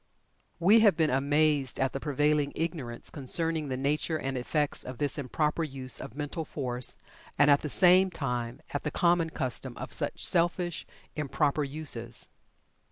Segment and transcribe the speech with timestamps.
[0.57, 5.19] We have been amazed at the prevailing ignorance concerning the nature and effects of this
[5.19, 6.97] improper use of mental force,
[7.37, 12.29] and at the same time, at the common custom of such selfish, improper uses.